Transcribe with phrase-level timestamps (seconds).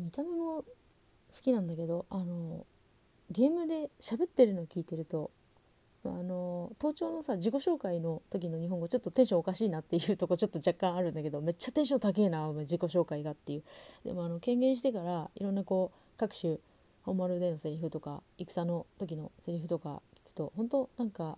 [0.00, 0.64] 見た目も好
[1.42, 2.66] きなんだけどあの
[3.30, 5.30] ゲームで喋ってるのを聞いてると
[6.02, 13.62] あの盗聴のさ自己紹介の時の日本語ちょっとテンションおかしいなっていうとこちょっと若干あるんだけどめっちゃテンション高えな自己紹介がっていう。
[14.04, 16.56] でもあの権限してからいろんなこう各種
[17.02, 21.36] 本丸でのセリフとか戦の時のセリフとか聞くと本当なんか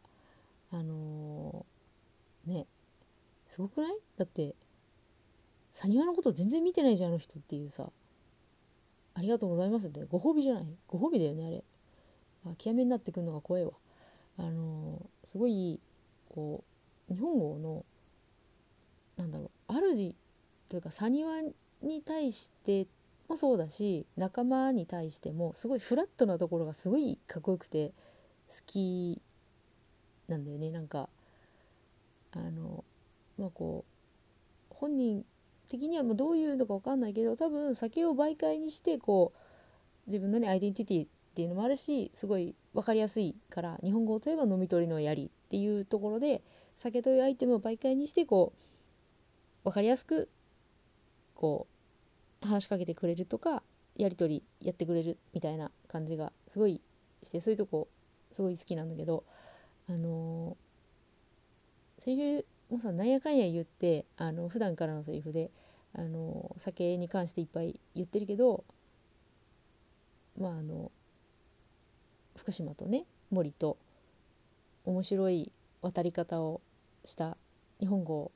[0.71, 2.67] あのー、ね
[3.49, 3.97] すごくない？
[4.17, 4.55] だって
[5.73, 7.91] サニワのこと全然見てないじゃんあの人っていうさ。
[9.15, 11.65] ありがとうございますってご褒美じゃないご褒美だよねあれ。
[12.45, 13.73] あ極めになってくるのが怖いわ。
[14.39, 15.81] あのすごい
[16.31, 16.65] こ
[17.11, 17.85] う日本語の
[19.17, 20.15] なんだろう主
[20.69, 21.43] というかサニワ
[21.83, 22.87] に対して
[23.29, 27.93] もそうだし仲間に対してもすごいフラットなところがすごいかっこよくて
[28.49, 29.21] 好き
[30.29, 30.71] なんだよね。
[30.71, 31.09] なんか
[32.33, 32.85] あの
[33.39, 33.85] まあこ
[34.71, 35.25] う本人
[35.69, 39.39] 的にはもうどういうのか分かんないけど多分酒を媒介にしてこう
[40.07, 46.43] 自分のねアイデンティティっていうのもあるしすごい分かりやすいから日本語といえば飲み取りのやりっていうところで
[46.77, 48.53] 酒というアイテムを媒介にしてこ
[49.65, 50.29] う分かりやすく
[51.35, 51.67] こ
[52.43, 53.63] う話しかけてくれるとか
[53.97, 56.81] やり取りやってくれるみたいな感じがすごい
[57.23, 57.89] してそういうとこ
[58.33, 59.25] すごい好きなんだけど
[59.89, 65.51] あのー、セリフもうさなんやかんや言ってあの普段からのセリフで
[65.93, 68.65] あの酒に関していっぱい言ってるけど
[70.41, 70.91] まああの
[72.35, 73.77] 福島とね森と
[74.87, 76.63] 面白い渡り方を
[77.05, 77.37] した
[77.79, 78.33] 日本語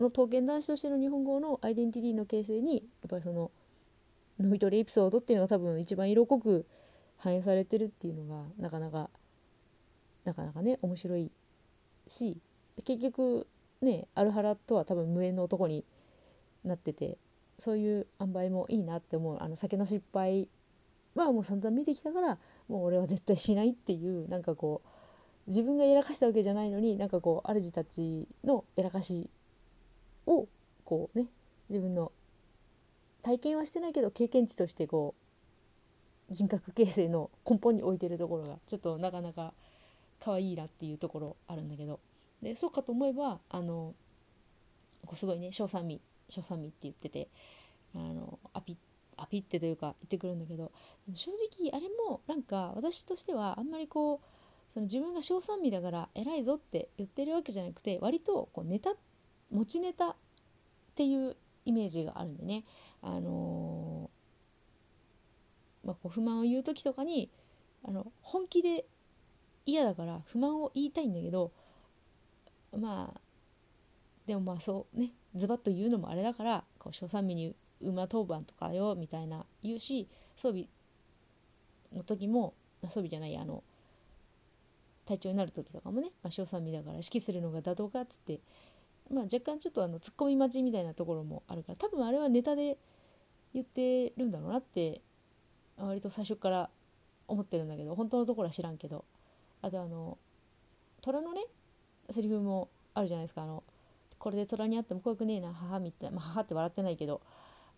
[0.00, 3.52] の刀剣男子としての日本語のアイデンティティの形成にやっぱりその
[4.42, 6.66] 飲み取りエピソードっていうのが多分一番色濃く
[7.16, 9.08] 反映されてるっていうのがなかなか
[10.24, 11.30] なかなかね面白い
[12.08, 12.40] し
[12.84, 13.46] 結局
[13.80, 15.84] ねアルハラとは多分無縁の男に
[16.64, 17.18] なってて
[17.58, 19.38] そういう塩梅もいいなって思う。
[19.40, 20.48] あの酒の失敗
[21.14, 24.88] はもう散々見てきたからもう俺は絶対しないっていうなんかこう
[25.46, 29.28] 自分がやらかしたわけじゃないのになんかこう主たちのやらかし
[30.26, 30.48] を
[30.84, 31.26] こうね
[31.68, 32.12] 自分の
[33.22, 35.14] 体験はしてないけど経験値としてこ
[36.30, 39.52] う人格形成の根本に置いてるところがちょっとなかなか
[40.20, 42.00] 可愛いなっていうところあるんだけど。
[42.42, 43.94] でそうかと思えばあの
[45.06, 47.28] こうすごいね小三味小三味って言ってて
[47.94, 48.76] あのアピ
[49.16, 50.72] アピってというか言ってくるんだけど
[51.14, 51.30] 正
[51.60, 54.26] 直あれもなんか私としてはあんまりこう
[54.74, 58.94] その自分が小三味だから偉いぞって言ってるわけじゃなくて割とこうネタ
[59.50, 60.14] 持ちネタっ
[60.94, 62.64] ていうイメージがあるんでね、
[63.02, 67.30] あのー、まあ、こう不満を言う時とかに
[67.84, 68.86] あの本気で
[69.66, 71.52] 嫌だから不満を言いたいんだけど
[72.78, 73.20] まあ
[74.26, 80.66] でもまあそうねズバッと言うのもあれだからこう小三味に馬当番とかよみたいな言うし装備
[81.92, 83.62] の時も装備じゃないあの
[85.04, 88.40] 体調になる時とかもね、まあ、小三味だから指揮するのが妥当かっつって、
[89.10, 92.78] まあ、若干ちょっとあのツッコミ待ちみたいなところもあるから多分あれはネタで
[93.52, 95.00] 言ってるんだろうなって
[95.76, 96.70] 割と最初から
[97.26, 99.04] 思ってるんだけど本当のところは知らんけど
[99.60, 100.18] あとあの
[101.00, 101.44] 虎のね
[102.10, 103.42] セリフもあるじゃないですか。
[103.42, 103.62] あの
[104.18, 107.20] これで虎に会っても怖くねえな母みたいな、まあ、母って笑ってないけど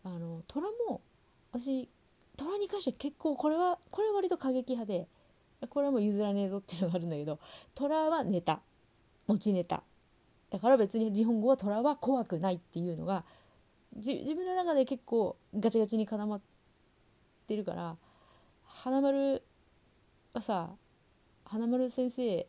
[0.05, 1.01] あの虎も
[1.53, 1.89] 私
[2.37, 5.09] 虎に関しては結構これはこれは割と過激派で
[5.71, 7.39] これはもう譲らねえぞっていうのがあるんだけど
[7.75, 8.61] 虎はネタ
[9.27, 9.83] 持ちネタ。
[10.51, 13.25] だから別に日本語は虎は怖くないっていうのが
[13.97, 16.41] 自分の中で結構ガチガチに固まっ
[17.47, 17.97] てるから
[18.67, 19.43] 花丸
[20.33, 20.71] はさ
[21.45, 22.47] 花丸先生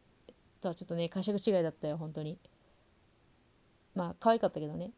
[0.62, 2.38] とはちょっとね解釈違いだったよ本当に。
[3.96, 4.92] まあ可愛かったけどね。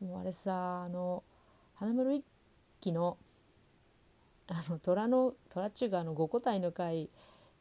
[0.00, 1.22] もうあれさあの
[1.74, 2.24] 花丸一
[2.80, 3.18] 揆の
[4.48, 7.08] あの虎の虎っちゅうかあの五個体の回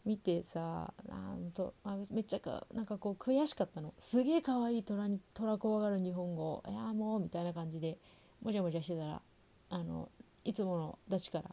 [0.03, 3.93] 見てさなんとあめっちゃかなんかこう悔しかったの。
[3.99, 6.63] すげえ可愛い虎に虎怖がる日本語。
[6.67, 7.97] いやもうみたいな感じで
[8.41, 9.21] もじゃもじゃしてたら
[9.69, 10.09] あの
[10.43, 11.51] いつものダチから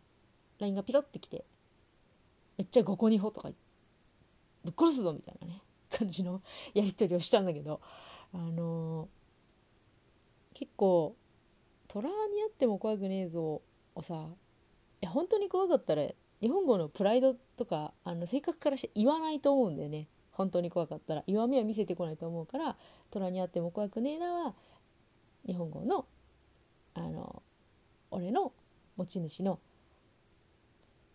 [0.61, 1.45] LINE がピロってきて
[2.57, 3.51] めっちゃ五個二歩とか
[4.65, 5.63] ぶっ殺すぞみたいなね。
[5.91, 6.43] 感じの
[6.75, 7.81] やり取りをしたんだけど
[8.33, 9.09] あの、
[10.55, 11.17] 結構
[11.87, 13.63] 虎にあっても怖くねえぞ
[13.95, 14.27] をさ
[15.01, 16.03] いや本当に怖かったら
[16.41, 20.09] 日本語のプライドとかあの性格からして言わないと思うんだよね。
[20.33, 21.25] 本当に怖かったら。
[21.27, 22.77] 弱みは見せてこないと思うから
[23.11, 24.55] 虎にあっても怖くねえなは
[25.47, 26.07] 日本語の
[26.95, 27.43] あの
[28.11, 28.53] 俺の
[28.97, 29.59] 持ち主の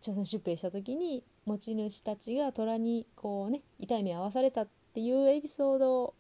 [0.02, 6.14] 朝鮮出兵した時に持ち主たちが虎にこうね痛い目合わされたっていうエピソード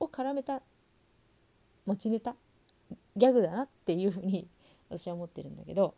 [0.00, 0.62] を絡めた
[1.86, 2.36] 持ちネタ
[3.16, 4.46] ギャグだなっていうふうに
[4.90, 5.94] 私は思ってるんだけど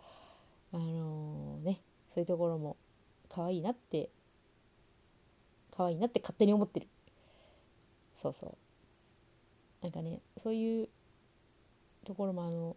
[0.72, 2.76] あのー、ねそういうところも
[3.28, 4.10] 可愛いなって
[5.70, 6.88] 可愛いなって勝手に思ってる。
[8.14, 8.54] そうそう。
[9.82, 10.88] なんかねそういう
[12.04, 12.76] ところもあの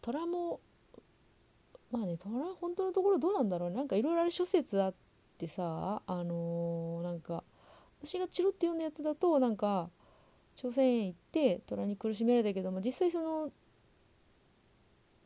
[0.00, 0.60] 虎も
[1.94, 4.94] まあね虎本当のところどうなんだろうなんかいろいろあれ諸説あっ
[5.38, 7.44] てさあのー、なんか
[8.02, 9.90] 私がチロって読んだやつだとなんか
[10.56, 13.52] 朝鮮へ行って虎に苦しめられたけども実際その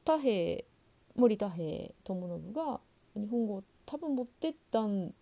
[0.01, 0.63] 太平
[1.17, 2.81] 森太平友信が
[3.17, 5.15] 日本語を多分持ってったん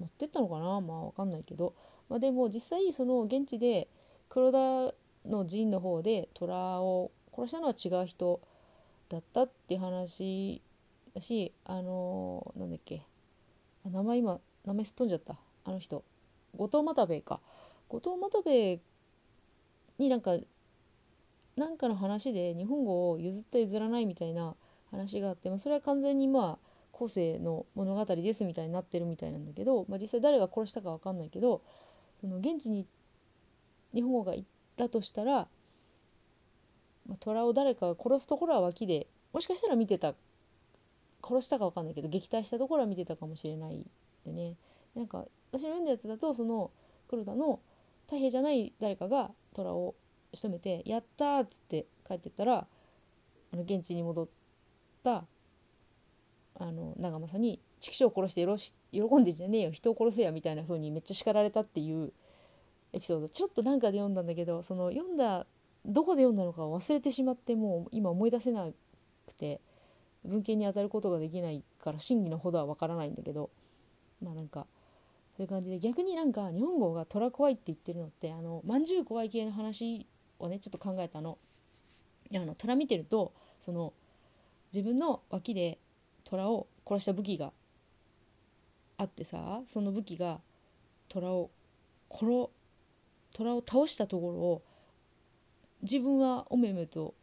[0.00, 0.80] 持ってったのかな？
[0.80, 1.74] まあ分かんないけど、
[2.08, 3.86] まあ、でも実際その現地で
[4.28, 4.92] 黒田
[5.24, 8.40] の陣の方で虎を殺したのは違う人
[9.08, 10.62] だったって話
[11.14, 13.06] だしあのー、なんだっけ。
[13.84, 15.36] 名前今名前すっ飛んじゃった。
[15.64, 16.04] あの人。
[16.56, 17.40] 後藤又兵衛か。
[17.88, 18.80] 後藤又兵衛
[19.98, 20.36] になんか
[21.56, 24.54] なんかの話で日本語を譲った譲らないみたいな
[24.90, 31.62] 話があって、まあ、それは完全にまあ後世の物語ですみたいになってるみたいなんだけど、まあ、実際誰が殺したか分かんないけど
[32.20, 32.86] その現地に
[33.94, 35.48] 日本語が行ったとしたら、
[37.06, 40.14] まあ、虎を誰かが殺すところは脇でもしかしたら見てた
[41.22, 43.86] 殺したか分かんないけど撃退したところは見てたかもしれない
[44.24, 44.56] でね
[44.94, 46.70] なんか私の読んだやつだとその
[47.08, 47.60] 黒田の
[48.06, 49.94] 太平じゃない誰かが虎を
[50.34, 52.66] 仕留めて「やった!」っつって帰ってったら
[53.52, 54.28] あの現地に戻っ
[55.02, 55.26] た
[56.54, 62.12] あの長政に「畜生を殺してよろし喜んでんじゃねえよ人を殺せや」みたいな風にめっちゃ叱られたっていう
[62.92, 65.46] エピソードちょっとなんかで読んだんだけどその読んだ
[65.86, 68.70] どこで読んだのかを忘れてしまってもう今思い出せな
[69.26, 69.60] くて
[70.24, 73.50] 文献に当たることができないから真偽のほどはわからないんだけど
[74.22, 74.66] まあなんか
[75.36, 80.06] そういう感じで逆になんか日本語が虎怖いって言ってるのってあのまんじゅう怖い系の話
[80.38, 81.38] をねちょっと考えたの。
[82.32, 83.92] あの虎見てるとその
[84.72, 85.78] 自分の脇で
[86.22, 87.52] 虎を殺した武器が
[88.98, 90.40] あってさその武器が
[91.08, 91.50] 虎を
[92.08, 92.50] 殺
[93.32, 94.62] 虎を倒したところを
[95.82, 97.14] 自分はおめめと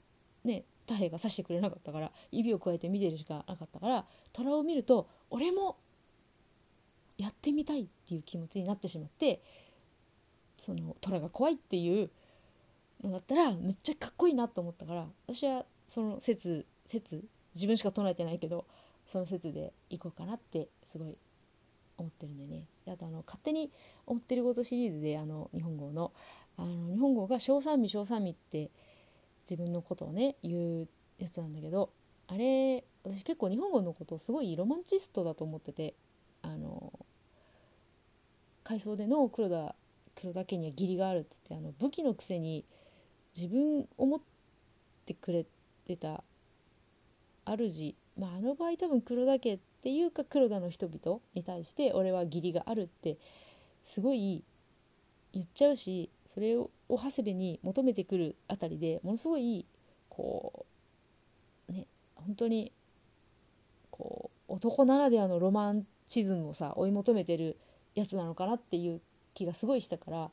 [0.88, 5.78] 太平が刺してくれなかったから指を加えて見てるしかなかったから虎を見ると俺も
[7.18, 9.42] やってみたいっていう気持ちになってしまって
[10.56, 12.10] その虎が怖いっていう
[13.04, 17.24] のだったらめっちゃかっこいいなと思ったから私はその説説
[17.54, 18.66] 自分しか唱えてないけど
[19.06, 21.18] その説でいこうかなってすごい
[21.98, 22.66] 思ってるんでね。
[22.86, 23.72] であとあの勝手に
[24.06, 26.12] 思ってることシリーズであの日本語の
[26.58, 28.70] あの日本語が小三味小三味って
[29.50, 31.90] 自分のことをね言うやつなんだけど
[32.28, 35.96] あれ私結構日本語のことをすごいロマンチストだと思ってて
[36.42, 36.92] あの
[38.64, 39.76] 回想での黒田
[40.16, 42.66] 黒田家には義理があるって言ってあの武器のくせに
[43.36, 44.22] 自分を持っ
[45.06, 45.46] てくれ
[45.86, 46.24] てた
[47.46, 53.18] 主まああの場合多分黒田家っていうか黒田の人々に対して俺は義理があるって
[53.86, 54.44] すごい
[55.32, 59.66] 言っちゃうしそれを長谷部に求めてくるあたりでものすごい
[60.10, 60.66] こ
[61.70, 62.72] うね本当に
[63.92, 67.58] こう男ならではのロマンチズムをさ追い求めてる
[67.96, 69.02] やつなのかなっていう
[69.34, 70.32] 気がすごいしたから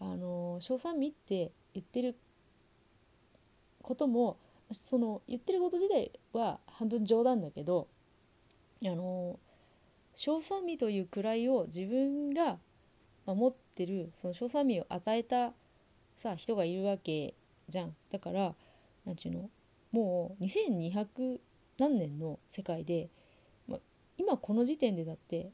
[0.00, 2.16] あの小三味って言ってる
[3.82, 4.36] ことも
[4.72, 7.86] その言ってること自体は半分冗談だけど
[8.84, 9.38] あの
[10.14, 12.58] 小三味という位を自分が
[13.26, 15.52] 持ってるその小三味を与えた
[16.16, 17.34] さ人がいるわけ
[17.68, 17.94] じゃん。
[18.10, 18.54] だから
[19.04, 19.50] 何ちゅうの？
[19.92, 21.38] もう2200
[21.78, 23.08] 何年の世界で、
[23.68, 23.78] ま、
[24.16, 25.50] 今この時点でだって、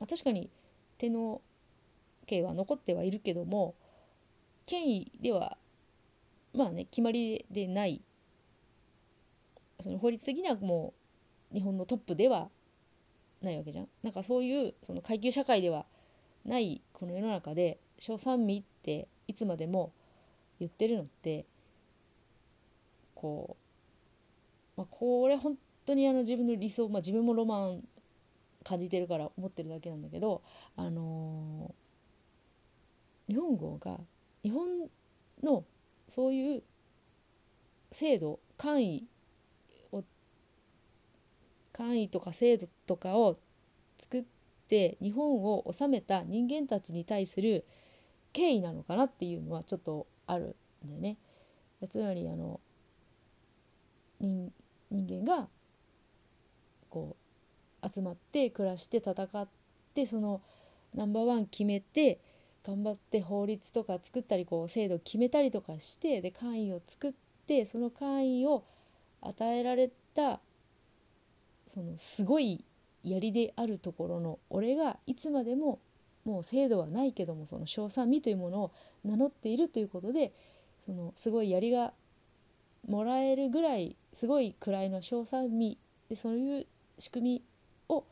[0.00, 0.50] ま確かに
[0.98, 1.42] 天皇
[2.26, 3.74] 家は残ってはいるけども
[4.66, 5.56] 権威では
[6.54, 8.02] まあね決まりでない。
[9.80, 10.92] その法律的にはも
[11.52, 12.48] う日本のトップでは
[13.40, 13.88] ないわけじゃん。
[14.02, 15.86] なんかそういうその階級社会では
[16.44, 19.92] ないこの世の中で小三味っていつまでも
[20.58, 21.46] 言ってるのって
[23.14, 23.56] こ
[24.76, 25.56] う、まあ、これ本
[25.86, 27.82] 当にあの自分の理想、まあ、自分もロマン
[28.64, 30.42] 感じてるから思ってるだけなんだけど、
[30.76, 33.98] あのー、日本語が
[34.42, 34.66] 日本
[35.42, 35.64] の
[36.08, 36.62] そういう
[37.92, 39.06] 制度簡易
[39.92, 40.02] を
[41.72, 43.38] 簡易とか制度とかを
[43.98, 44.24] 作っ
[44.68, 47.64] て日本を治めた人間たちに対する
[48.32, 51.16] 敬意なのかなっていうのはちょっとあるんだよね。
[51.88, 52.60] つまりあの
[54.20, 54.52] 人
[54.90, 55.48] 人間が
[56.90, 57.16] こ
[57.82, 59.48] う集まって暮らして戦っ
[59.94, 60.40] てその
[60.94, 62.20] ナンバーワン決めて
[62.64, 67.12] 頑張って法律とか作ったりこう制度決めたりとかしてで会員を作っ
[67.46, 68.64] てその会員を
[69.20, 70.40] 与えられた
[71.66, 72.64] そのすごい
[73.04, 75.78] 槍であるところの俺がいつまでも
[76.28, 80.34] もう制度はないけどもその称賛美というものを名乗っているということで
[80.84, 81.94] そのすごい槍が
[82.86, 85.78] もらえるぐらいすごい位の称賛美
[86.10, 86.66] でそういう
[86.98, 87.42] 仕組み
[87.88, 88.04] を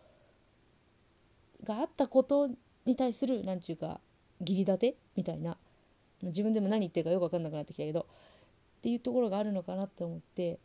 [1.63, 2.49] があったこと
[2.87, 4.01] に対する何ちゅうか
[4.41, 5.59] 義理立てみたいな
[6.23, 10.59] 自分でも何言ってるかよく分かんなくなってきたけどっていうところがあるのかなって思って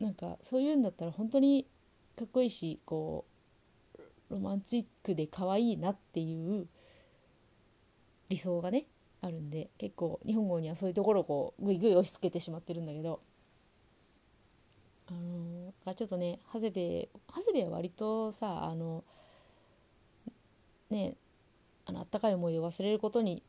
[0.00, 1.66] なんかそういうんだったら本当に
[2.16, 3.33] かっこいいしこう
[4.30, 6.66] ロマンチックで可愛いなっていう
[8.28, 8.86] 理想がね
[9.20, 13.20] あるんで結構日本語にはそういうところをこうグイグイ押し付けてしまってるんだけど
[15.08, 19.04] あのちょっとね長谷部長谷部は割とさあの
[20.90, 21.14] ね
[21.86, 23.42] あのあったかい思いを忘れることに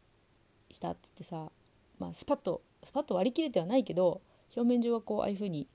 [0.69, 1.49] したっつってさ、
[1.99, 4.21] まあ、スパッとスパッと割り切れてはないけど
[4.55, 5.67] 表面上はこうああいう風に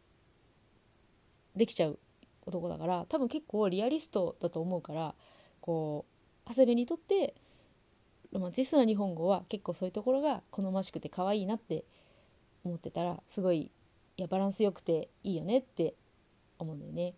[1.57, 1.99] できちゃう
[2.47, 5.15] 男だから多分結構リアリストだと思うから
[5.61, 6.07] こ
[6.47, 7.35] う長谷部にとって
[8.33, 11.85] ロマンチストな日本語は結構そういうところが好ましくて可愛いなって
[12.65, 13.71] 思ってたらすごい
[14.17, 15.95] いやバランスよくていいよねって
[16.59, 17.15] 思うんだよね。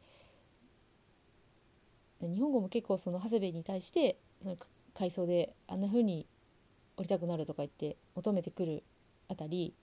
[2.21, 4.57] 日本語も結構その長谷部に対してその
[4.95, 6.27] 階層であんな風に
[6.97, 8.85] 降りたくなるとか言って求めてくる
[9.29, 9.75] あたり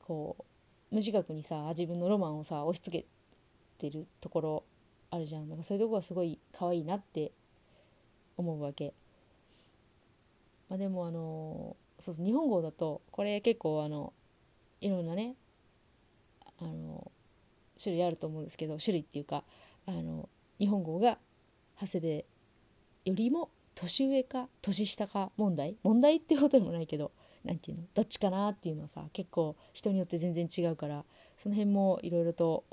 [0.00, 0.44] こう
[0.90, 3.06] 無自覚にさ自分のロマンをさ押し付け
[3.80, 4.64] てるところ
[5.10, 5.48] あるじゃん。
[5.48, 7.32] だからそういうとこがすごい可愛いなって
[8.36, 8.92] 思うわけ。
[10.68, 14.12] まあ、でもあのそう日本語だとこれ結構あの
[14.80, 15.34] いろんなね
[16.58, 17.10] あの
[17.82, 19.42] 種類あると思うんですけど種類っていうか
[19.86, 21.18] あの日本語が
[21.80, 22.24] 長谷部
[23.06, 25.76] よりも年上か年下か問題？
[25.82, 27.12] 問題ってことでもないけど
[27.44, 27.84] 何て言うの？
[27.94, 31.04] どっちかなっていうのはさ結構人によって全然違うから
[31.36, 32.64] その辺もいろいろと